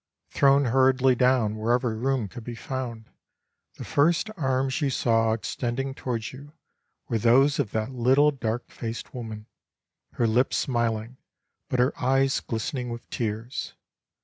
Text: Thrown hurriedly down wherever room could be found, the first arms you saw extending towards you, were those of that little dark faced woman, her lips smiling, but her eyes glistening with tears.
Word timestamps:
Thrown 0.31 0.65
hurriedly 0.65 1.13
down 1.13 1.57
wherever 1.57 1.95
room 1.95 2.27
could 2.27 2.43
be 2.43 2.55
found, 2.55 3.11
the 3.75 3.83
first 3.85 4.31
arms 4.35 4.81
you 4.81 4.89
saw 4.89 5.31
extending 5.33 5.93
towards 5.93 6.33
you, 6.33 6.53
were 7.07 7.19
those 7.19 7.59
of 7.59 7.69
that 7.73 7.91
little 7.91 8.31
dark 8.31 8.71
faced 8.71 9.13
woman, 9.13 9.45
her 10.13 10.25
lips 10.25 10.57
smiling, 10.57 11.17
but 11.69 11.77
her 11.79 11.93
eyes 12.01 12.39
glistening 12.39 12.89
with 12.89 13.07
tears. 13.11 13.75